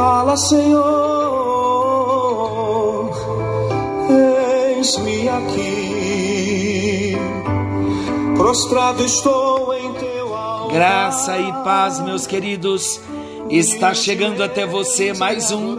[0.00, 0.80] Fala, Senhor,
[4.78, 7.12] eis-me aqui,
[8.34, 10.72] prostrado estou em teu altar.
[10.74, 12.98] Graça e paz, meus queridos,
[13.50, 15.76] está chegando até você mais um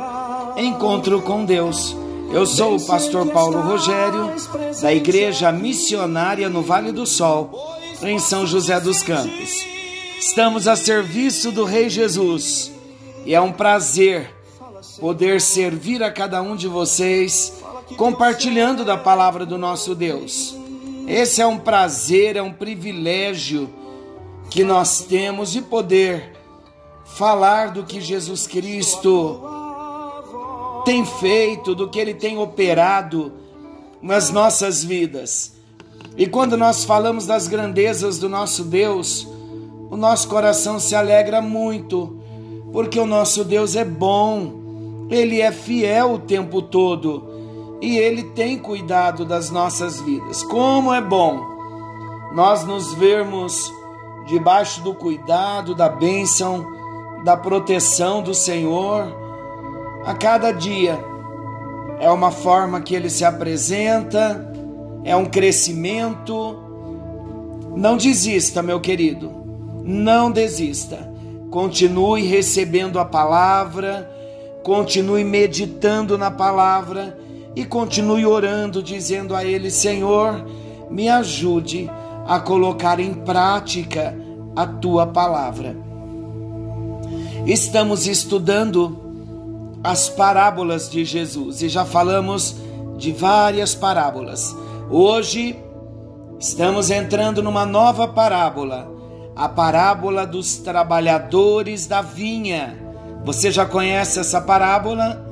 [0.56, 1.98] encontro com Deus.
[2.32, 4.32] Eu sou o pastor Paulo Rogério,
[4.84, 7.50] da Igreja Missionária no Vale do Sol,
[8.04, 9.66] em São José dos Campos.
[10.20, 12.72] Estamos a serviço do Rei Jesus
[13.26, 14.34] e é um prazer
[15.00, 17.54] poder servir a cada um de vocês
[17.98, 20.56] compartilhando da palavra do nosso Deus.
[21.08, 23.70] Esse é um prazer, é um privilégio
[24.50, 26.34] que nós temos de poder
[27.06, 29.42] falar do que Jesus Cristo
[30.86, 33.34] tem feito, do que ele tem operado
[34.02, 35.54] nas nossas vidas.
[36.18, 39.28] E quando nós falamos das grandezas do nosso Deus,
[39.90, 42.21] o nosso coração se alegra muito,
[42.72, 48.58] porque o nosso Deus é bom, ele é fiel o tempo todo e ele tem
[48.58, 50.44] cuidado das nossas vidas.
[50.44, 51.52] Como é bom
[52.34, 53.72] nós nos vermos
[54.28, 56.66] debaixo do cuidado, da bênção,
[57.26, 59.06] da proteção do Senhor
[60.06, 60.98] a cada dia.
[62.00, 64.50] É uma forma que ele se apresenta,
[65.04, 66.58] é um crescimento.
[67.76, 69.32] Não desista, meu querido,
[69.84, 71.11] não desista.
[71.52, 74.10] Continue recebendo a palavra,
[74.64, 77.18] continue meditando na palavra
[77.54, 80.46] e continue orando, dizendo a Ele: Senhor,
[80.90, 81.92] me ajude
[82.26, 84.18] a colocar em prática
[84.56, 85.76] a tua palavra.
[87.46, 88.98] Estamos estudando
[89.84, 92.56] as parábolas de Jesus e já falamos
[92.98, 94.56] de várias parábolas.
[94.90, 95.58] Hoje
[96.40, 99.01] estamos entrando numa nova parábola,
[99.42, 102.78] a parábola dos trabalhadores da vinha.
[103.26, 105.26] Você já conhece essa parábola?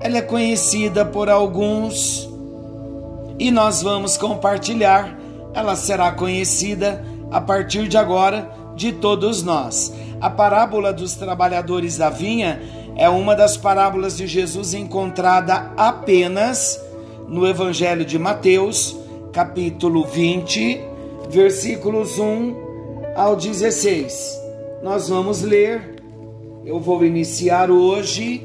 [0.00, 2.26] Ela é conhecida por alguns
[3.38, 5.18] e nós vamos compartilhar.
[5.52, 9.92] Ela será conhecida a partir de agora de todos nós.
[10.18, 12.58] A parábola dos trabalhadores da vinha
[12.96, 16.80] é uma das parábolas de Jesus encontrada apenas
[17.28, 18.96] no Evangelho de Mateus,
[19.30, 20.80] capítulo 20,
[21.28, 22.71] versículos 1
[23.14, 24.40] ao 16.
[24.82, 26.02] Nós vamos ler,
[26.64, 28.42] eu vou iniciar hoje,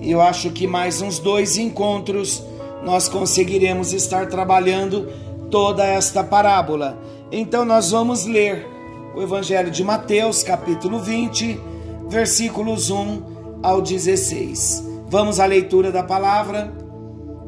[0.00, 2.42] eu acho que mais uns dois encontros
[2.84, 5.08] nós conseguiremos estar trabalhando
[5.50, 6.98] toda esta parábola.
[7.30, 8.66] Então nós vamos ler
[9.14, 11.60] o Evangelho de Mateus, capítulo 20,
[12.08, 14.88] versículos 1 ao 16.
[15.08, 16.72] Vamos à leitura da palavra?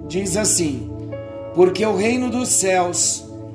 [0.06, 0.90] Diz assim:
[1.54, 3.24] Porque o reino dos céus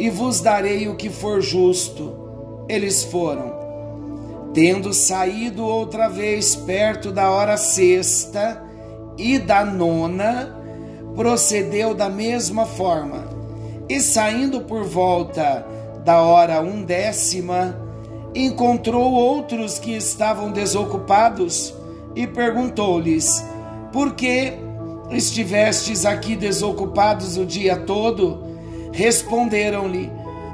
[0.00, 2.64] e vos darei o que for justo.
[2.66, 3.52] Eles foram.
[4.54, 8.64] Tendo saído outra vez perto da hora sexta
[9.18, 10.56] e da nona,
[11.14, 13.28] procedeu da mesma forma.
[13.90, 15.66] E saindo por volta
[16.02, 17.78] da hora undécima,
[18.34, 21.74] encontrou outros que estavam desocupados
[22.16, 23.44] e perguntou-lhes:
[23.92, 24.54] Por que
[25.10, 28.49] estivestes aqui desocupados o dia todo?
[28.92, 30.10] Responderam-lhe: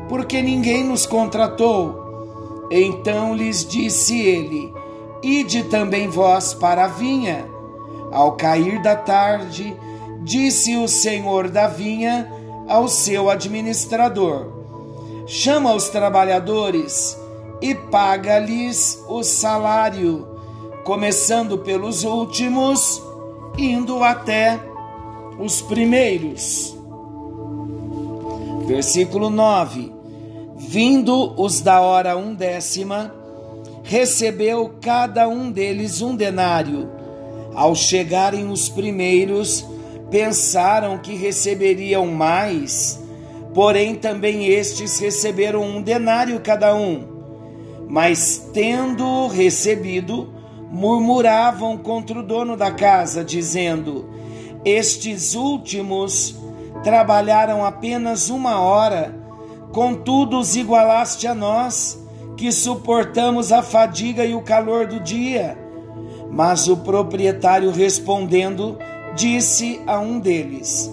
[0.09, 2.67] Porque ninguém nos contratou.
[2.71, 4.73] Então lhes disse ele:
[5.23, 7.47] Ide também vós para a vinha.
[8.13, 9.77] Ao cair da tarde,
[10.23, 12.31] disse o senhor da vinha
[12.69, 14.47] ao seu administrador:
[15.27, 17.19] Chama os trabalhadores
[17.61, 20.37] e paga-lhes o salário
[20.87, 23.03] começando pelos últimos,
[23.59, 24.61] indo até
[25.37, 26.76] os primeiros.
[28.67, 29.93] Versículo 9:
[30.57, 33.15] Vindo os da hora undécima,
[33.85, 36.91] recebeu cada um deles um denário,
[37.55, 39.65] Ao chegarem os primeiros,
[40.11, 43.01] pensaram que receberiam mais,
[43.55, 47.05] porém também estes receberam um denário cada um.
[47.89, 50.29] Mas tendo recebido,
[50.73, 54.11] murmuravam contra o dono da casa, dizendo:
[54.65, 56.35] Estes últimos
[56.83, 59.15] trabalharam apenas uma hora,
[59.73, 61.99] contudo os igualaste a nós,
[62.37, 65.57] que suportamos a fadiga e o calor do dia.
[66.31, 68.79] Mas o proprietário respondendo,
[69.15, 70.91] disse a um deles: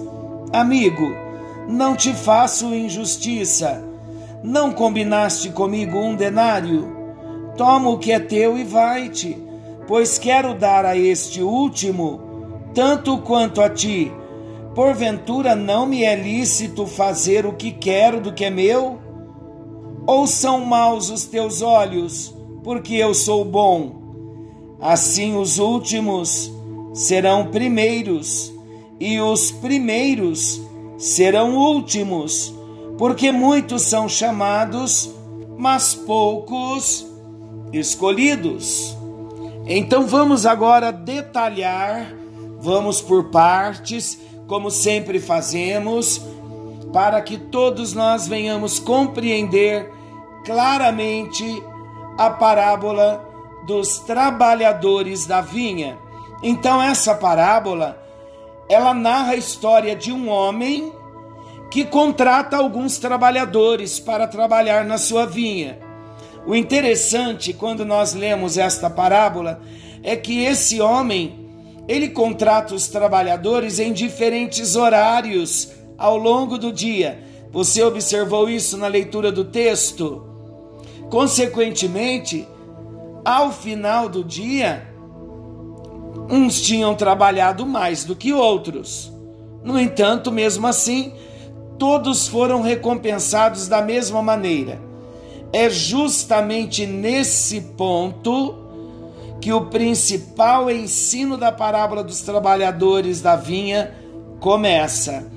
[0.51, 1.13] Amigo,
[1.67, 3.83] não te faço injustiça.
[4.43, 6.91] Não combinaste comigo um denário?
[7.55, 9.37] Toma o que é teu e vai-te,
[9.87, 12.33] pois quero dar a este último
[12.73, 14.11] tanto quanto a ti.
[14.75, 18.99] Porventura não me é lícito fazer o que quero do que é meu?
[20.07, 24.01] Ou são maus os teus olhos, porque eu sou bom?
[24.81, 26.51] Assim os últimos
[26.93, 28.51] serão primeiros,
[28.99, 30.59] e os primeiros
[30.97, 32.53] serão últimos,
[32.97, 35.09] porque muitos são chamados,
[35.57, 37.05] mas poucos
[37.71, 38.97] escolhidos.
[39.65, 42.13] Então vamos agora detalhar,
[42.59, 46.21] vamos por partes, como sempre fazemos,
[46.91, 49.91] para que todos nós venhamos compreender
[50.45, 51.43] claramente
[52.17, 53.23] a parábola
[53.65, 55.97] dos trabalhadores da vinha.
[56.41, 57.97] Então essa parábola,
[58.69, 60.91] ela narra a história de um homem
[61.71, 65.79] que contrata alguns trabalhadores para trabalhar na sua vinha.
[66.45, 69.61] O interessante quando nós lemos esta parábola
[70.03, 71.42] é que esse homem
[71.87, 77.19] ele contrata os trabalhadores em diferentes horários ao longo do dia.
[77.51, 80.25] Você observou isso na leitura do texto?
[81.09, 82.47] Consequentemente,
[83.23, 84.87] ao final do dia,
[86.29, 89.11] uns tinham trabalhado mais do que outros.
[89.63, 91.13] No entanto, mesmo assim,
[91.77, 94.81] todos foram recompensados da mesma maneira.
[95.51, 98.62] É justamente nesse ponto
[99.43, 103.93] que o principal ensino da parábola dos trabalhadores da vinha
[104.39, 105.29] começa.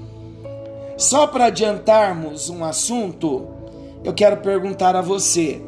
[0.96, 3.48] Só para adiantarmos um assunto,
[4.04, 5.60] eu quero perguntar a você: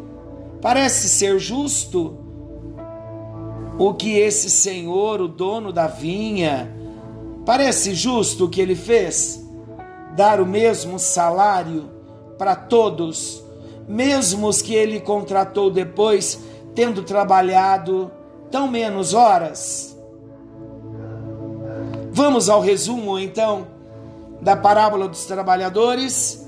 [0.63, 2.17] parece ser justo
[3.77, 6.73] o que esse senhor, o dono da vinha,
[7.45, 9.45] parece justo o que ele fez?
[10.15, 11.91] Dar o mesmo salário
[12.39, 13.43] para todos
[13.89, 16.39] mesmo os que ele contratou depois,
[16.75, 18.13] tendo trabalhado
[18.51, 19.97] tão menos horas?
[22.11, 23.67] Vamos ao resumo então
[24.41, 26.47] da parábola dos trabalhadores.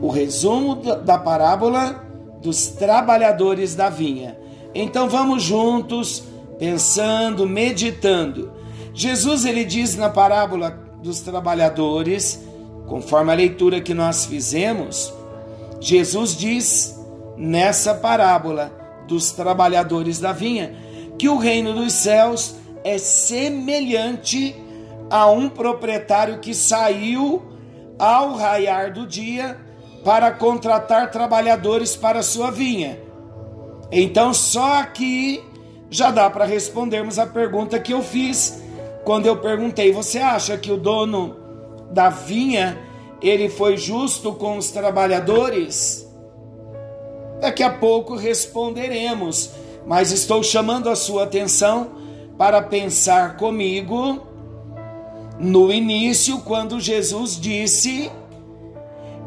[0.00, 2.04] O resumo da parábola
[2.40, 4.38] dos trabalhadores da vinha.
[4.74, 6.24] Então vamos juntos,
[6.58, 8.52] pensando, meditando.
[8.92, 10.70] Jesus ele diz na parábola
[11.02, 12.42] dos trabalhadores,
[12.86, 15.12] conforme a leitura que nós fizemos,
[15.80, 16.98] Jesus diz
[17.36, 18.72] nessa parábola
[19.06, 20.74] dos trabalhadores da vinha
[21.18, 24.54] que o reino dos céus é semelhante
[25.10, 27.42] a um proprietário que saiu
[27.98, 29.58] ao raiar do dia
[30.04, 33.00] para contratar trabalhadores para sua vinha.
[33.90, 35.42] Então, só aqui
[35.90, 38.62] já dá para respondermos a pergunta que eu fiz
[39.04, 41.36] quando eu perguntei: você acha que o dono
[41.90, 42.78] da vinha
[43.22, 46.05] ele foi justo com os trabalhadores?
[47.46, 49.52] Daqui a pouco responderemos,
[49.86, 51.92] mas estou chamando a sua atenção
[52.36, 54.20] para pensar comigo
[55.38, 58.10] no início, quando Jesus disse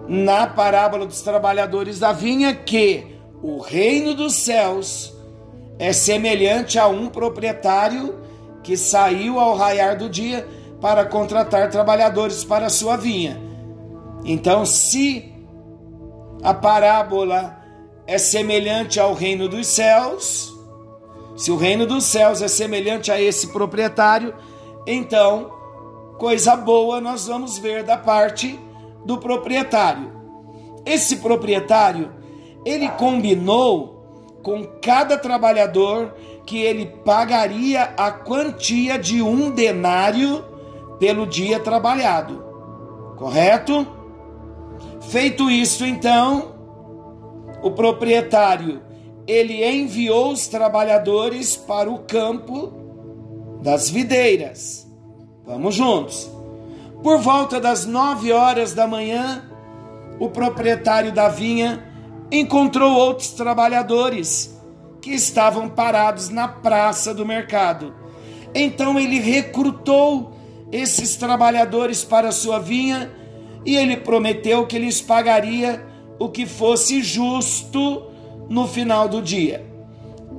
[0.06, 3.08] na parábola dos trabalhadores da vinha que
[3.42, 5.14] o reino dos céus
[5.80, 8.20] é semelhante a um proprietário
[8.62, 10.46] que saiu ao raiar do dia
[10.82, 13.40] para contratar trabalhadores para a sua vinha.
[14.26, 15.34] Então, se
[16.44, 17.59] a parábola
[18.10, 20.51] é semelhante ao reino dos céus,
[21.38, 24.34] se o reino dos céus é semelhante a esse proprietário,
[24.88, 25.51] então
[26.18, 28.60] coisa boa nós vamos ver da parte
[29.06, 30.12] do proprietário.
[30.84, 32.12] Esse proprietário,
[32.66, 36.16] ele combinou com cada trabalhador
[36.48, 40.44] que ele pagaria a quantia de um denário
[40.98, 42.44] pelo dia trabalhado.
[43.18, 43.86] Correto?
[45.00, 46.59] Feito isso, então,
[47.62, 48.82] o proprietário
[49.28, 52.74] ele enviou os trabalhadores para o campo
[53.62, 54.89] das videiras.
[55.46, 56.30] Vamos juntos.
[57.04, 59.44] Por volta das nove horas da manhã,
[60.20, 61.84] o proprietário da vinha
[62.32, 64.58] encontrou outros trabalhadores
[65.01, 67.94] que estavam parados na praça do mercado.
[68.54, 70.34] Então ele recrutou
[70.72, 73.12] esses trabalhadores para sua vinha
[73.66, 75.86] e ele prometeu que lhes pagaria
[76.20, 78.04] o que fosse justo
[78.50, 79.66] no final do dia.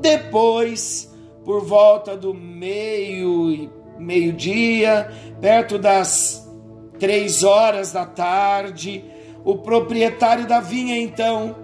[0.01, 1.11] Depois,
[1.45, 5.11] por volta do meio meio-dia,
[5.41, 6.49] perto das
[6.99, 9.05] três horas da tarde,
[9.45, 11.55] o proprietário da vinha então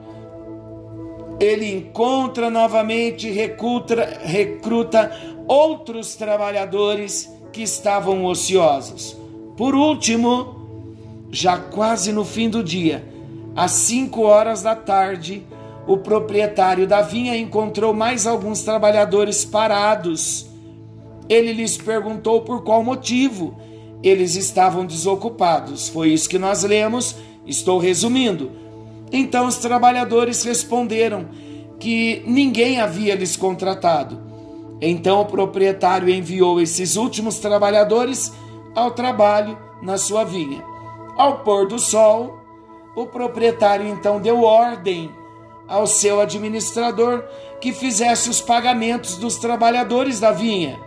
[1.38, 5.12] ele encontra novamente, recruta, recruta
[5.46, 9.16] outros trabalhadores que estavam ociosos.
[9.56, 13.04] Por último, já quase no fim do dia,
[13.56, 15.46] às cinco horas da tarde,
[15.86, 20.46] o proprietário da vinha encontrou mais alguns trabalhadores parados.
[21.26, 23.56] Ele lhes perguntou por qual motivo
[24.02, 25.88] eles estavam desocupados.
[25.88, 28.50] Foi isso que nós lemos, estou resumindo.
[29.10, 31.26] Então os trabalhadores responderam
[31.78, 34.20] que ninguém havia lhes contratado.
[34.82, 38.32] Então o proprietário enviou esses últimos trabalhadores
[38.75, 40.62] ao trabalho na sua vinha.
[41.16, 42.45] Ao pôr do sol,
[42.96, 45.10] o proprietário então deu ordem
[45.68, 47.22] ao seu administrador
[47.60, 50.78] que fizesse os pagamentos dos trabalhadores da vinha.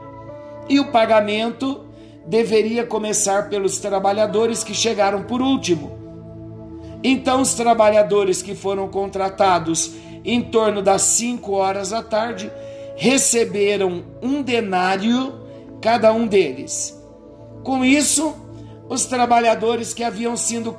[0.67, 1.85] E o pagamento
[2.25, 5.97] deveria começar pelos trabalhadores que chegaram por último.
[7.03, 9.93] Então, os trabalhadores que foram contratados
[10.25, 12.51] em torno das 5 horas da tarde
[12.95, 15.33] receberam um denário
[15.81, 16.99] cada um deles.
[17.63, 18.35] Com isso,
[18.89, 20.77] os trabalhadores que haviam sido,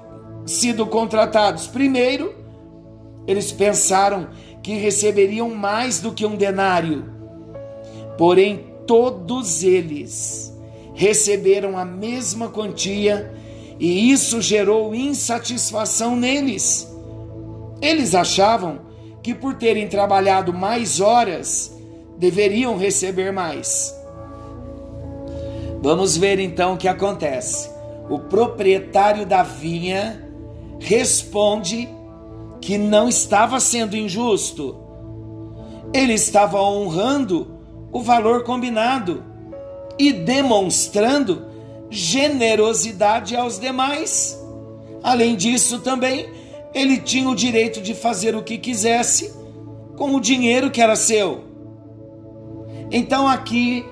[0.50, 2.35] sido contratados primeiro,
[3.26, 4.28] eles pensaram
[4.62, 7.04] que receberiam mais do que um denário.
[8.19, 10.54] Porém, todos eles
[10.95, 13.33] receberam a mesma quantia
[13.78, 16.87] e isso gerou insatisfação neles.
[17.80, 18.80] Eles achavam
[19.23, 21.75] que por terem trabalhado mais horas,
[22.19, 23.95] deveriam receber mais.
[25.80, 27.71] Vamos ver então o que acontece.
[28.11, 30.29] O proprietário da vinha
[30.80, 31.88] responde
[32.60, 34.76] que não estava sendo injusto.
[35.94, 37.58] Ele estava honrando
[37.92, 39.22] o valor combinado
[39.99, 41.46] e demonstrando
[41.90, 44.38] generosidade aos demais.
[45.02, 46.28] Além disso, também
[46.72, 49.34] ele tinha o direito de fazer o que quisesse
[49.96, 51.44] com o dinheiro que era seu.
[52.90, 53.84] Então aqui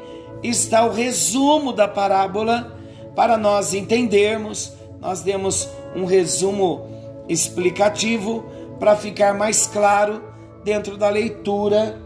[0.42, 2.76] está o resumo da parábola
[3.14, 4.72] para nós entendermos.
[5.00, 6.86] Nós demos um resumo
[7.28, 8.44] explicativo
[8.78, 10.22] para ficar mais claro
[10.64, 11.98] dentro da leitura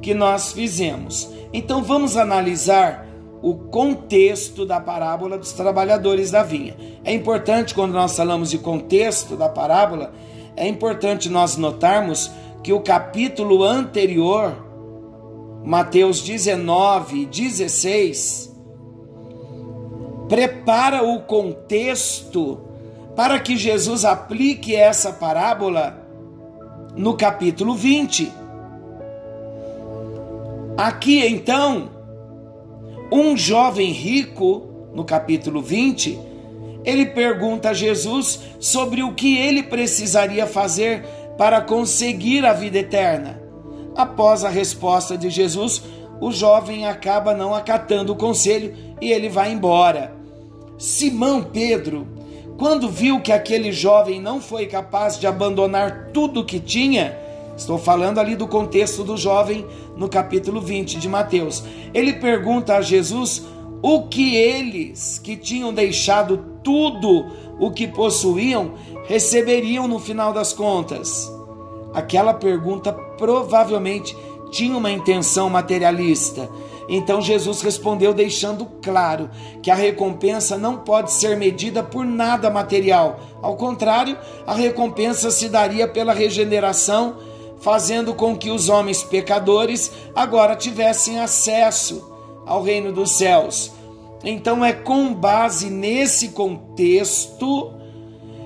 [0.00, 1.30] que nós fizemos.
[1.52, 3.06] Então vamos analisar
[3.42, 6.76] o contexto da parábola dos trabalhadores da vinha.
[7.04, 10.12] É importante quando nós falamos de contexto da parábola,
[10.56, 12.30] é importante nós notarmos
[12.62, 14.64] que o capítulo anterior
[15.64, 18.56] Mateus 19, 16,
[20.28, 22.60] prepara o contexto
[23.16, 26.06] para que Jesus aplique essa parábola
[26.94, 28.30] no capítulo 20.
[30.76, 31.88] Aqui então,
[33.10, 36.18] um jovem rico, no capítulo 20,
[36.84, 41.02] ele pergunta a Jesus sobre o que ele precisaria fazer
[41.38, 43.40] para conseguir a vida eterna.
[43.96, 45.82] Após a resposta de Jesus,
[46.20, 50.14] o jovem acaba não acatando o conselho e ele vai embora.
[50.78, 52.06] Simão Pedro,
[52.56, 57.16] quando viu que aquele jovem não foi capaz de abandonar tudo o que tinha,
[57.56, 62.80] estou falando ali do contexto do jovem no capítulo 20 de Mateus, ele pergunta a
[62.80, 63.42] Jesus
[63.82, 67.26] o que eles que tinham deixado tudo
[67.58, 68.72] o que possuíam
[69.06, 71.30] receberiam no final das contas.
[71.94, 74.16] Aquela pergunta provavelmente
[74.50, 76.48] tinha uma intenção materialista.
[76.88, 79.28] Então Jesus respondeu, deixando claro
[79.62, 83.18] que a recompensa não pode ser medida por nada material.
[83.42, 87.16] Ao contrário, a recompensa se daria pela regeneração,
[87.58, 92.12] fazendo com que os homens pecadores agora tivessem acesso
[92.46, 93.72] ao reino dos céus.
[94.22, 97.72] Então é com base nesse contexto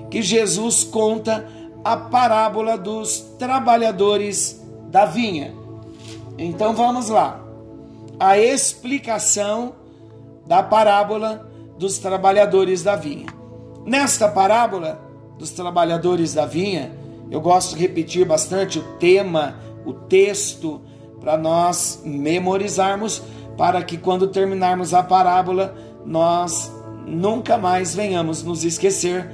[0.09, 1.47] que Jesus conta
[1.83, 5.60] a parábola dos trabalhadores da vinha.
[6.43, 7.39] Então vamos lá.
[8.19, 9.73] A explicação
[10.45, 13.27] da parábola dos trabalhadores da vinha.
[13.85, 14.99] Nesta parábola
[15.37, 16.91] dos trabalhadores da vinha,
[17.29, 19.55] eu gosto de repetir bastante o tema,
[19.85, 20.81] o texto,
[21.19, 23.21] para nós memorizarmos,
[23.57, 26.71] para que quando terminarmos a parábola, nós
[27.05, 29.31] nunca mais venhamos nos esquecer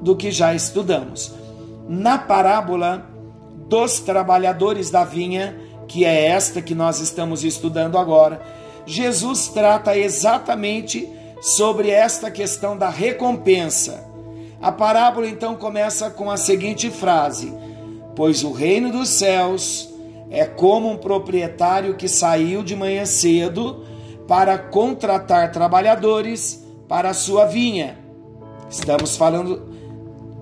[0.00, 1.34] do que já estudamos
[1.88, 3.06] na parábola
[3.68, 8.42] dos trabalhadores da vinha, que é esta que nós estamos estudando agora,
[8.86, 11.08] Jesus trata exatamente
[11.40, 14.04] sobre esta questão da recompensa.
[14.60, 17.52] A parábola então começa com a seguinte frase:
[18.16, 19.92] Pois o reino dos céus
[20.30, 23.84] é como um proprietário que saiu de manhã cedo
[24.26, 27.98] para contratar trabalhadores para a sua vinha.
[28.70, 29.68] Estamos falando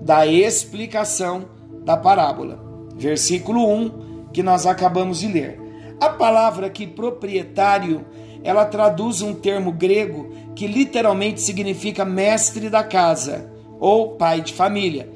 [0.01, 1.45] da explicação
[1.83, 2.59] da parábola.
[2.95, 5.59] Versículo 1 que nós acabamos de ler.
[5.99, 8.05] A palavra aqui proprietário,
[8.43, 13.49] ela traduz um termo grego que literalmente significa mestre da casa
[13.79, 15.09] ou pai de família.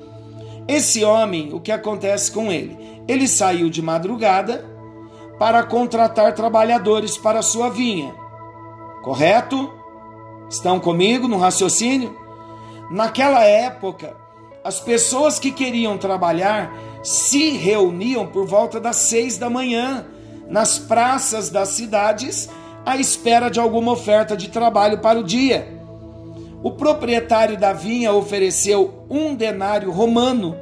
[0.67, 2.77] Esse homem, o que acontece com ele?
[3.07, 4.65] Ele saiu de madrugada
[5.39, 8.13] para contratar trabalhadores para sua vinha.
[9.01, 9.71] Correto?
[10.49, 12.15] Estão comigo no raciocínio?
[12.89, 14.15] Naquela época,
[14.63, 16.73] as pessoas que queriam trabalhar
[17.07, 20.05] se reuniam por volta das seis da manhã
[20.49, 22.49] nas praças das cidades
[22.85, 25.65] à espera de alguma oferta de trabalho para o dia.
[26.61, 30.57] O proprietário da vinha ofereceu um denário romano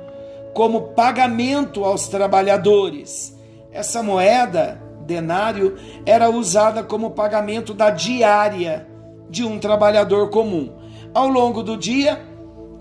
[0.54, 3.36] como pagamento aos trabalhadores.
[3.72, 5.76] Essa moeda, denário,
[6.06, 8.86] era usada como pagamento da diária
[9.32, 10.72] de um trabalhador comum.
[11.12, 12.22] Ao longo do dia,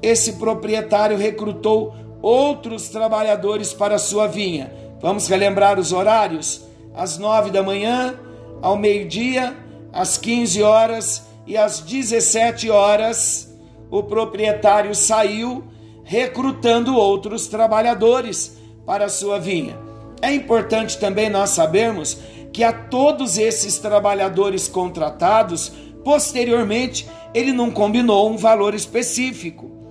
[0.02, 4.72] esse proprietário recrutou outros trabalhadores para sua vinha.
[4.98, 6.64] Vamos relembrar os horários?
[6.94, 8.18] Às nove da manhã,
[8.62, 9.54] ao meio-dia,
[9.92, 13.54] às quinze horas e às dezessete horas,
[13.90, 15.64] o proprietário saiu
[16.02, 19.78] recrutando outros trabalhadores para sua vinha.
[20.22, 22.16] É importante também nós sabermos
[22.54, 29.83] que a todos esses trabalhadores contratados, posteriormente, ele não combinou um valor específico.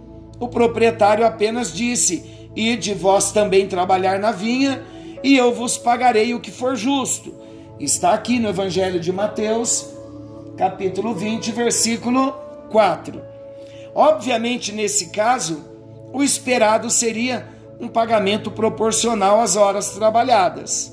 [0.43, 4.83] O proprietário apenas disse: Ide vós também trabalhar na vinha,
[5.23, 7.33] e eu vos pagarei o que for justo.
[7.79, 9.87] Está aqui no Evangelho de Mateus,
[10.57, 12.33] capítulo 20, versículo
[12.69, 13.21] 4.
[13.95, 15.63] Obviamente, nesse caso,
[16.11, 17.47] o esperado seria
[17.79, 20.91] um pagamento proporcional às horas trabalhadas.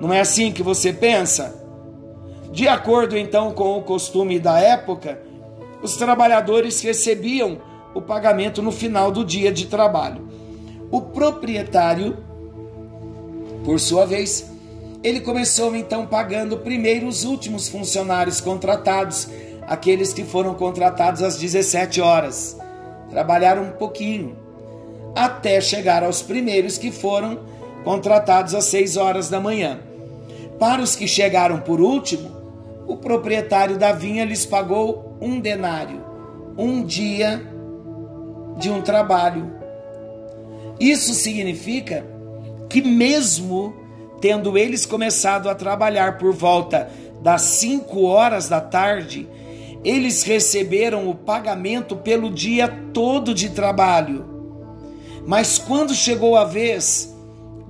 [0.00, 1.60] Não é assim que você pensa?
[2.52, 5.20] De acordo então com o costume da época,
[5.82, 7.58] os trabalhadores recebiam
[7.96, 10.28] o pagamento no final do dia de trabalho.
[10.90, 12.18] O proprietário,
[13.64, 14.50] por sua vez,
[15.02, 19.28] ele começou então pagando primeiro os últimos funcionários contratados,
[19.66, 22.56] aqueles que foram contratados às 17 horas.
[23.08, 24.36] Trabalharam um pouquinho,
[25.14, 27.38] até chegar aos primeiros que foram
[27.82, 29.80] contratados às 6 horas da manhã.
[30.58, 32.30] Para os que chegaram por último,
[32.86, 36.04] o proprietário da vinha lhes pagou um denário,
[36.58, 37.55] um dia
[38.56, 39.52] de um trabalho.
[40.78, 42.04] Isso significa
[42.68, 43.74] que, mesmo
[44.20, 46.90] tendo eles começado a trabalhar por volta
[47.22, 49.28] das 5 horas da tarde,
[49.84, 54.36] eles receberam o pagamento pelo dia todo de trabalho
[55.26, 57.12] mas quando chegou a vez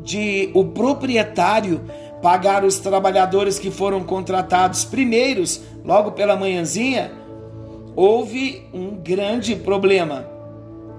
[0.00, 1.80] de o proprietário
[2.22, 7.10] pagar os trabalhadores que foram contratados primeiros, logo pela manhãzinha,
[7.94, 10.28] houve um grande problema.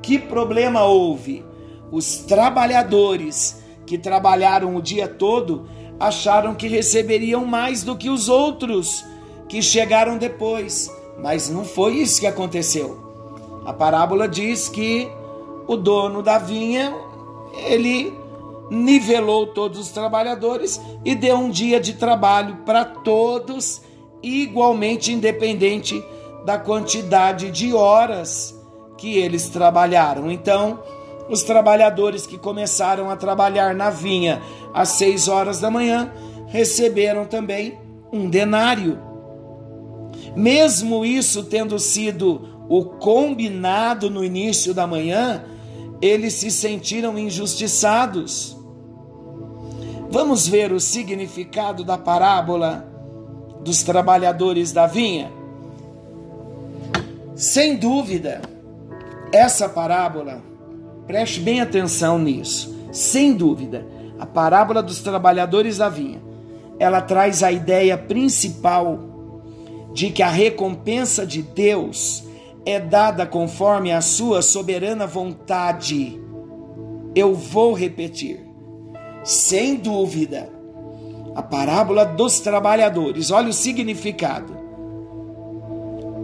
[0.07, 1.43] Que problema houve?
[1.91, 5.67] Os trabalhadores que trabalharam o dia todo
[5.99, 9.03] acharam que receberiam mais do que os outros
[9.49, 10.89] que chegaram depois,
[11.21, 12.97] mas não foi isso que aconteceu.
[13.65, 15.09] A parábola diz que
[15.67, 16.95] o dono da vinha,
[17.67, 18.13] ele
[18.71, 23.81] nivelou todos os trabalhadores e deu um dia de trabalho para todos,
[24.23, 26.01] igualmente independente
[26.45, 28.56] da quantidade de horas
[28.97, 30.31] que eles trabalharam.
[30.31, 30.79] Então,
[31.29, 34.41] os trabalhadores que começaram a trabalhar na vinha
[34.73, 36.11] às seis horas da manhã
[36.47, 37.77] receberam também
[38.11, 38.99] um denário.
[40.35, 45.43] Mesmo isso tendo sido o combinado no início da manhã,
[46.01, 48.55] eles se sentiram injustiçados.
[50.09, 52.87] Vamos ver o significado da parábola
[53.61, 55.31] dos trabalhadores da vinha?
[57.35, 58.41] Sem dúvida,
[59.37, 60.41] essa parábola,
[61.05, 63.85] preste bem atenção nisso, sem dúvida,
[64.19, 66.19] a parábola dos trabalhadores da vinha,
[66.79, 68.99] ela traz a ideia principal
[69.93, 72.23] de que a recompensa de Deus
[72.65, 76.19] é dada conforme a sua soberana vontade.
[77.15, 78.45] Eu vou repetir.
[79.23, 80.49] Sem dúvida,
[81.35, 84.66] a parábola dos trabalhadores, olha o significado.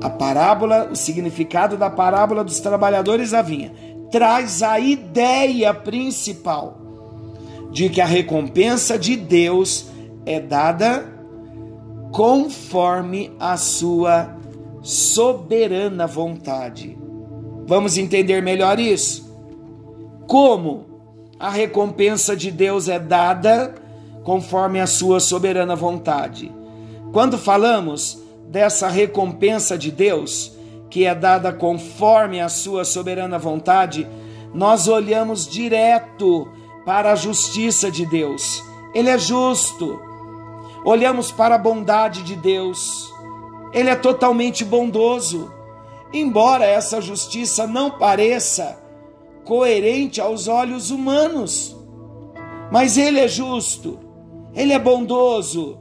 [0.03, 3.73] A parábola, o significado da parábola dos trabalhadores da vinha,
[4.11, 6.77] traz a ideia principal
[7.71, 9.85] de que a recompensa de Deus
[10.25, 11.09] é dada
[12.11, 14.37] conforme a sua
[14.81, 16.97] soberana vontade.
[17.65, 19.33] Vamos entender melhor isso?
[20.27, 20.85] Como
[21.39, 23.73] a recompensa de Deus é dada
[24.23, 26.51] conforme a sua soberana vontade.
[27.13, 30.51] Quando falamos dessa recompensa de Deus,
[30.89, 34.07] que é dada conforme a sua soberana vontade,
[34.53, 36.47] nós olhamos direto
[36.85, 38.63] para a justiça de Deus.
[38.93, 39.99] Ele é justo.
[40.85, 43.11] Olhamos para a bondade de Deus.
[43.73, 45.51] Ele é totalmente bondoso.
[46.13, 48.77] Embora essa justiça não pareça
[49.43, 51.75] coerente aos olhos humanos,
[52.71, 53.99] mas ele é justo,
[54.53, 55.79] ele é bondoso.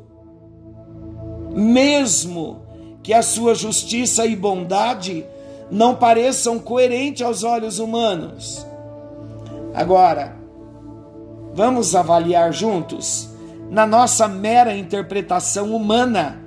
[1.55, 2.63] Mesmo
[3.03, 5.25] que a sua justiça e bondade
[5.71, 8.67] não pareçam coerentes aos olhos humanos.
[9.75, 10.37] Agora,
[11.55, 13.29] vamos avaliar juntos,
[13.71, 16.39] na nossa mera interpretação humana,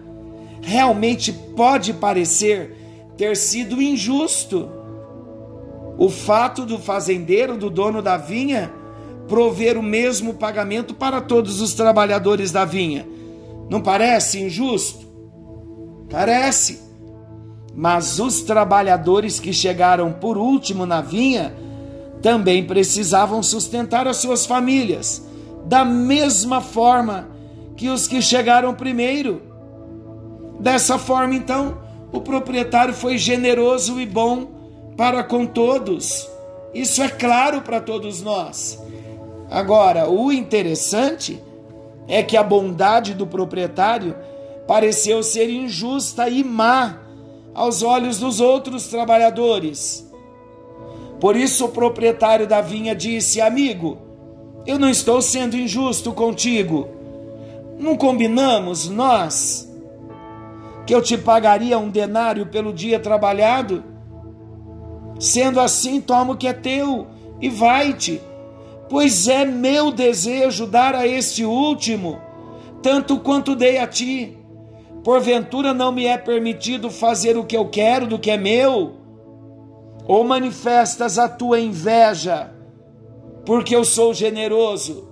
[0.62, 2.76] realmente pode parecer
[3.18, 4.70] ter sido injusto
[5.98, 8.72] o fato do fazendeiro, do dono da vinha,
[9.28, 13.08] prover o mesmo pagamento para todos os trabalhadores da vinha.
[13.70, 15.06] Não parece injusto?
[16.10, 16.82] Parece.
[17.74, 21.54] Mas os trabalhadores que chegaram por último na vinha
[22.22, 25.24] também precisavam sustentar as suas famílias,
[25.66, 27.28] da mesma forma
[27.76, 29.42] que os que chegaram primeiro.
[30.60, 31.78] Dessa forma, então,
[32.12, 34.48] o proprietário foi generoso e bom
[34.96, 36.28] para com todos.
[36.74, 38.82] Isso é claro para todos nós.
[39.50, 41.55] Agora, o interessante é
[42.24, 44.16] que a bondade do proprietário
[44.68, 47.00] pareceu ser injusta e má
[47.54, 50.06] aos olhos dos outros trabalhadores.
[51.20, 53.98] Por isso o proprietário da vinha disse: Amigo,
[54.66, 56.88] eu não estou sendo injusto contigo.
[57.80, 59.72] Não combinamos nós
[60.86, 63.84] que eu te pagaria um denário pelo dia trabalhado?
[65.20, 67.08] Sendo assim, toma o que é teu
[67.42, 68.22] e vai-te,
[68.90, 72.20] pois é meu desejo dar a este último,
[72.82, 74.38] tanto quanto dei a ti.
[75.04, 78.94] Porventura não me é permitido fazer o que eu quero do que é meu?
[80.08, 82.52] Ou manifestas a tua inveja,
[83.46, 85.08] porque eu sou generoso?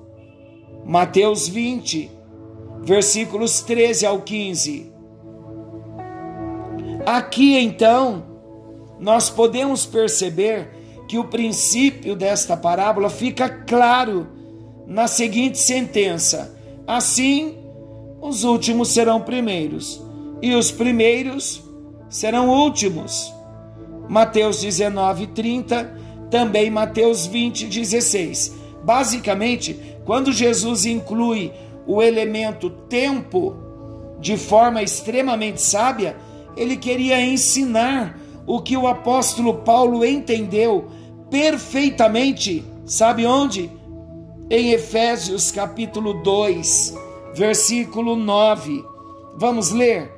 [0.85, 2.11] Mateus 20,
[2.81, 4.91] versículos 13 ao 15.
[7.05, 8.23] Aqui então,
[8.99, 14.27] nós podemos perceber que o princípio desta parábola fica claro
[14.87, 17.57] na seguinte sentença: Assim,
[18.21, 20.01] os últimos serão primeiros,
[20.41, 21.63] e os primeiros
[22.09, 23.33] serão últimos.
[24.07, 25.97] Mateus 19, 30,
[26.29, 28.53] também Mateus 20, 16.
[28.83, 31.51] Basicamente, quando Jesus inclui
[31.87, 33.55] o elemento tempo
[34.19, 36.15] de forma extremamente sábia,
[36.55, 40.85] ele queria ensinar o que o apóstolo Paulo entendeu
[41.29, 43.71] perfeitamente, sabe onde?
[44.49, 46.93] Em Efésios capítulo 2,
[47.33, 48.85] versículo 9.
[49.37, 50.11] Vamos ler?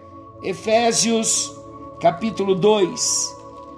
[0.44, 1.56] Efésios
[2.02, 3.36] capítulo 2,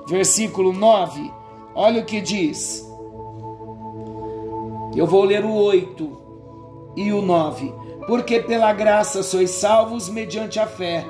[0.08, 1.32] versículo 9.
[1.76, 2.84] Olha o que diz.
[4.96, 6.18] Eu vou ler o 8
[6.96, 7.72] e o 9.
[8.08, 11.06] Porque pela graça sois salvos mediante a fé.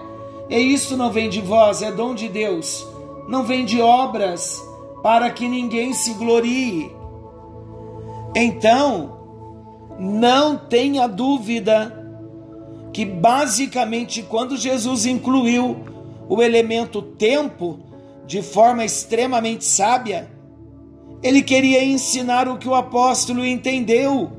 [0.49, 2.96] E isso não vem de vós, é dom de Deus
[3.27, 4.63] não vem de obras
[5.03, 6.91] para que ninguém se glorie.
[8.35, 9.17] Então,
[9.99, 11.93] não tenha dúvida
[12.93, 15.77] que basicamente quando Jesus incluiu
[16.29, 17.79] o elemento tempo
[18.25, 20.31] de forma extremamente sábia,
[21.21, 24.31] ele queria ensinar o que o apóstolo entendeu,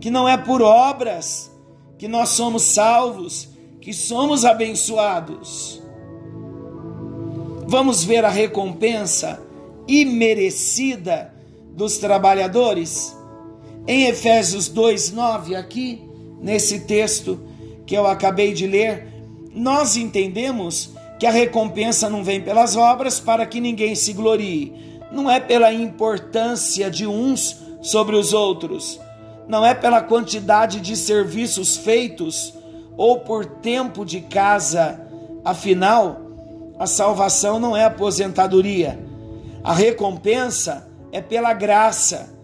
[0.00, 1.50] que não é por obras
[1.98, 3.48] que nós somos salvos,
[3.80, 5.81] que somos abençoados
[7.72, 9.40] vamos ver a recompensa
[9.88, 11.32] imerecida
[11.74, 13.16] dos trabalhadores?
[13.86, 16.02] Em Efésios 2:9 aqui,
[16.38, 17.40] nesse texto
[17.86, 19.08] que eu acabei de ler,
[19.54, 24.74] nós entendemos que a recompensa não vem pelas obras para que ninguém se glorie,
[25.10, 29.00] não é pela importância de uns sobre os outros,
[29.48, 32.52] não é pela quantidade de serviços feitos
[32.98, 35.00] ou por tempo de casa,
[35.42, 36.21] afinal,
[36.82, 38.98] a salvação não é aposentadoria.
[39.62, 42.34] A recompensa é pela graça.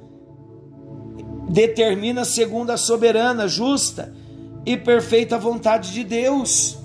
[1.49, 4.15] Determina segundo a soberana, justa
[4.65, 6.79] e perfeita vontade de Deus.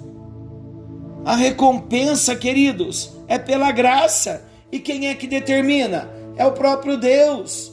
[1.23, 4.43] A recompensa, queridos, é pela graça.
[4.71, 6.09] E quem é que determina?
[6.35, 7.71] É o próprio Deus.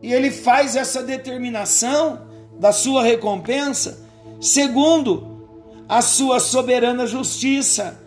[0.00, 2.22] E ele faz essa determinação
[2.58, 4.02] da sua recompensa
[4.40, 5.46] segundo
[5.86, 8.00] a sua soberana justiça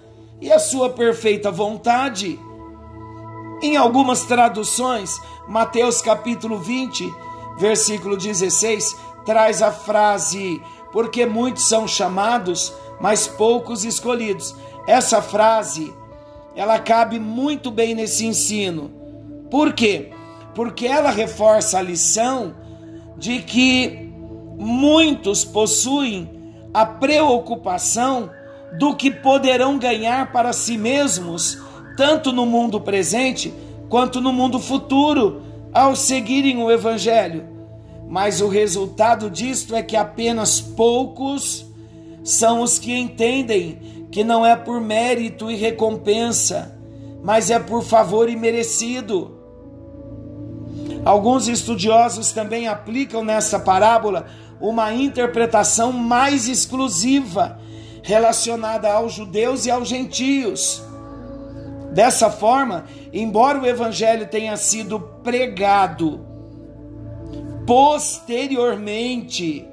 [0.43, 2.37] e a sua perfeita vontade.
[3.61, 7.09] Em algumas traduções, Mateus capítulo 20,
[7.57, 8.93] versículo 16,
[9.25, 14.53] traz a frase: Porque muitos são chamados, mas poucos escolhidos.
[14.85, 15.93] Essa frase,
[16.57, 18.91] ela cabe muito bem nesse ensino.
[19.49, 20.11] Por quê?
[20.53, 22.53] Porque ela reforça a lição
[23.15, 24.11] de que
[24.57, 26.29] muitos possuem
[26.73, 28.29] a preocupação
[28.77, 31.57] do que poderão ganhar para si mesmos,
[31.95, 33.53] tanto no mundo presente
[33.89, 37.45] quanto no mundo futuro, ao seguirem o Evangelho.
[38.07, 41.65] Mas o resultado disto é que apenas poucos
[42.23, 46.77] são os que entendem que não é por mérito e recompensa,
[47.23, 49.39] mas é por favor e merecido.
[51.05, 54.27] Alguns estudiosos também aplicam nessa parábola
[54.61, 57.59] uma interpretação mais exclusiva
[58.03, 60.83] relacionada aos judeus e aos gentios.
[61.93, 66.19] Dessa forma, embora o evangelho tenha sido pregado
[67.65, 69.65] posteriormente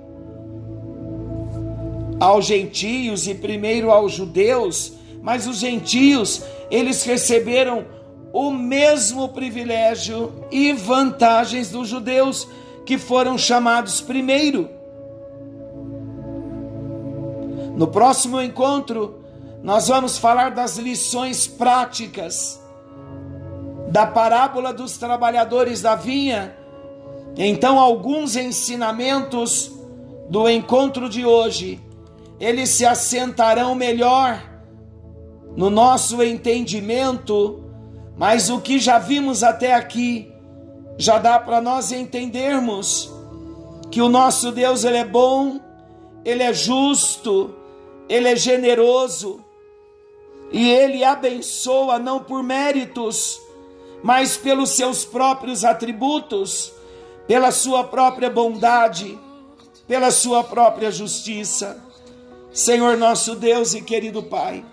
[2.20, 7.84] aos gentios e primeiro aos judeus, mas os gentios, eles receberam
[8.32, 12.46] o mesmo privilégio e vantagens dos judeus
[12.86, 14.79] que foram chamados primeiro.
[17.80, 19.24] No próximo encontro,
[19.62, 22.60] nós vamos falar das lições práticas
[23.88, 26.54] da parábola dos trabalhadores da vinha.
[27.38, 29.72] Então, alguns ensinamentos
[30.28, 31.80] do encontro de hoje,
[32.38, 34.42] eles se assentarão melhor
[35.56, 37.64] no nosso entendimento,
[38.14, 40.30] mas o que já vimos até aqui
[40.98, 43.10] já dá para nós entendermos
[43.90, 45.58] que o nosso Deus ele é bom,
[46.26, 47.54] ele é justo,
[48.10, 49.40] ele é generoso
[50.50, 53.40] e ele abençoa não por méritos,
[54.02, 56.72] mas pelos seus próprios atributos,
[57.28, 59.16] pela sua própria bondade,
[59.86, 61.80] pela sua própria justiça.
[62.52, 64.64] Senhor nosso Deus e querido Pai,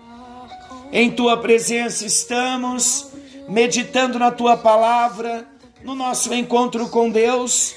[0.90, 3.12] em tua presença estamos
[3.48, 5.46] meditando na tua palavra,
[5.84, 7.76] no nosso encontro com Deus,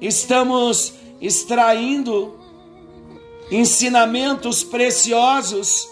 [0.00, 2.39] estamos extraindo
[3.50, 5.90] ensinamentos preciosos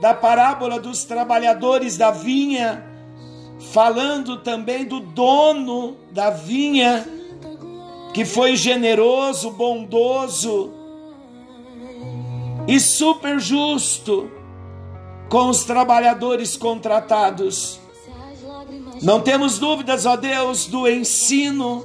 [0.00, 2.84] da parábola dos trabalhadores da vinha,
[3.72, 7.06] falando também do dono da vinha,
[8.12, 10.72] que foi generoso, bondoso
[12.66, 14.30] e super justo
[15.28, 17.80] com os trabalhadores contratados.
[19.02, 21.84] Não temos dúvidas, ó Deus, do ensino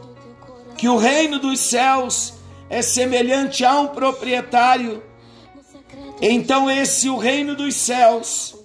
[0.77, 2.33] que o reino dos céus
[2.69, 5.01] é semelhante a um proprietário
[6.31, 8.55] então, esse o reino dos céus,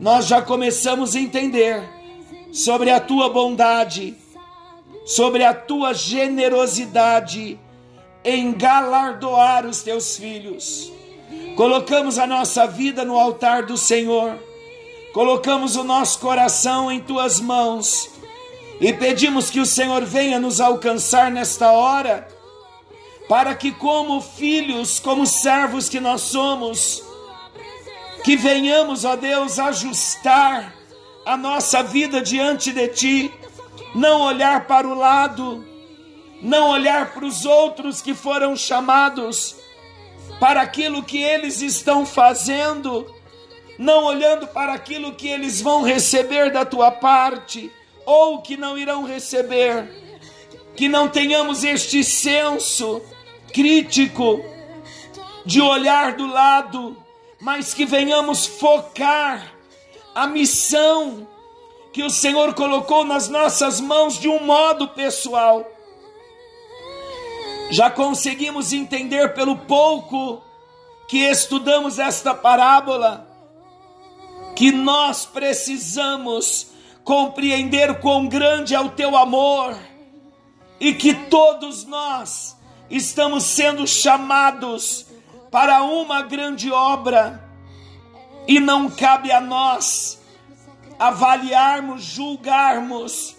[0.00, 1.88] nós já começamos a entender
[2.52, 4.16] sobre a tua bondade,
[5.06, 7.56] sobre a tua generosidade
[8.24, 10.92] em galardoar os teus filhos.
[11.54, 14.36] Colocamos a nossa vida no altar do Senhor,
[15.12, 18.10] colocamos o nosso coração em tuas mãos
[18.80, 22.26] e pedimos que o Senhor venha nos alcançar nesta hora
[23.28, 27.04] para que, como filhos, como servos que nós somos,
[28.24, 30.74] que venhamos, ó Deus, ajustar
[31.26, 33.34] a nossa vida diante de Ti,
[33.94, 35.64] não olhar para o lado,
[36.40, 39.56] não olhar para os outros que foram chamados,
[40.40, 43.14] para aquilo que eles estão fazendo,
[43.78, 47.70] não olhando para aquilo que eles vão receber da tua parte,
[48.06, 49.86] ou que não irão receber,
[50.74, 53.02] que não tenhamos este senso
[53.52, 54.44] crítico,
[55.44, 56.96] de olhar do lado,
[57.40, 59.54] mas que venhamos focar
[60.14, 61.26] a missão
[61.92, 65.66] que o Senhor colocou nas nossas mãos de um modo pessoal.
[67.70, 70.42] Já conseguimos entender pelo pouco
[71.06, 73.26] que estudamos esta parábola
[74.54, 76.72] que nós precisamos
[77.04, 79.74] compreender quão grande é o teu amor
[80.80, 82.57] e que todos nós
[82.90, 85.06] estamos sendo chamados
[85.50, 87.44] para uma grande obra.
[88.46, 90.20] E não cabe a nós
[90.98, 93.36] avaliarmos, julgarmos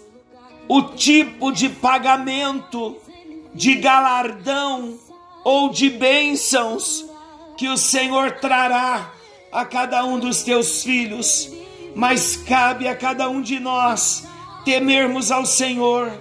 [0.68, 2.96] o tipo de pagamento,
[3.52, 4.98] de galardão
[5.44, 7.04] ou de bênçãos
[7.56, 9.12] que o Senhor trará
[9.50, 11.50] a cada um dos teus filhos,
[11.94, 14.26] mas cabe a cada um de nós
[14.64, 16.12] temermos ao Senhor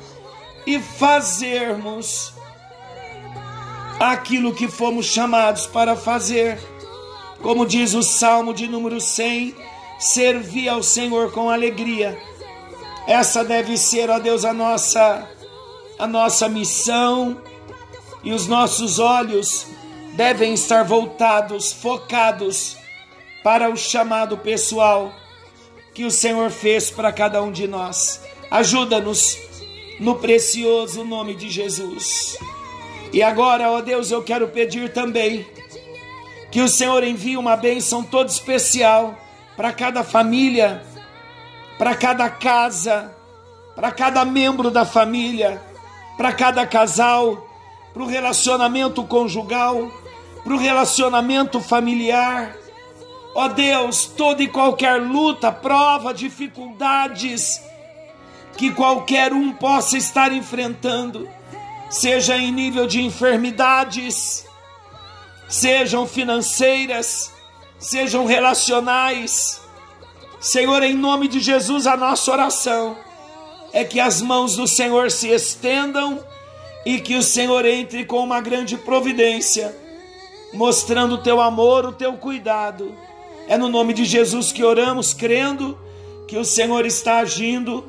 [0.66, 2.34] e fazermos
[4.00, 6.58] aquilo que fomos chamados para fazer.
[7.42, 9.56] Como diz o Salmo de número 100,
[10.00, 12.18] servir ao Senhor com alegria.
[13.06, 15.28] Essa deve ser, ó Deus, a nossa
[15.98, 17.42] a nossa missão
[18.24, 19.68] e os nossos olhos
[20.14, 22.78] devem estar voltados, focados
[23.44, 25.12] para o chamado pessoal
[25.94, 28.22] que o Senhor fez para cada um de nós.
[28.50, 29.38] Ajuda-nos
[30.00, 32.38] no precioso nome de Jesus.
[33.12, 35.46] E agora, ó Deus, eu quero pedir também
[36.52, 39.18] que o Senhor envie uma bênção toda especial
[39.56, 40.84] para cada família,
[41.78, 43.14] para cada casa,
[43.76, 45.62] para cada membro da família,
[46.18, 47.48] para cada casal,
[47.94, 49.92] para o relacionamento conjugal,
[50.44, 52.56] para o relacionamento familiar.
[53.36, 57.62] Ó Deus, toda e qualquer luta, prova, dificuldades
[58.58, 61.30] que qualquer um possa estar enfrentando,
[61.90, 64.46] seja em nível de enfermidades,
[65.48, 67.32] sejam financeiras,
[67.80, 69.60] sejam relacionais.
[70.40, 72.98] Senhor, em nome de Jesus, a nossa oração
[73.74, 76.24] é que as mãos do Senhor se estendam
[76.86, 79.76] e que o Senhor entre com uma grande providência,
[80.54, 82.96] mostrando o teu amor, o teu cuidado.
[83.48, 85.78] É no nome de Jesus que oramos, crendo
[86.28, 87.84] que o Senhor está agindo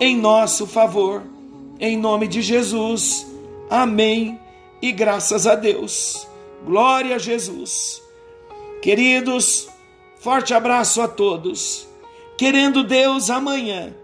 [0.00, 1.22] em nosso favor.
[1.80, 3.27] Em nome de Jesus.
[3.70, 4.38] Amém.
[4.80, 6.26] E graças a Deus.
[6.64, 8.02] Glória a Jesus.
[8.82, 9.68] Queridos,
[10.20, 11.86] forte abraço a todos.
[12.36, 13.94] Querendo Deus, amanhã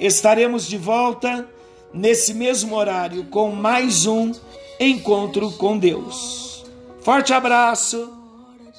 [0.00, 1.48] estaremos de volta
[1.92, 4.32] nesse mesmo horário com mais um
[4.80, 6.64] encontro com Deus.
[7.00, 8.12] Forte abraço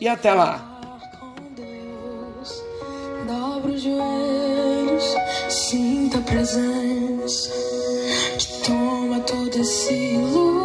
[0.02, 0.72] e até lá.
[5.50, 7.52] Sinta a presença
[9.16, 10.65] toma todo esse lugar.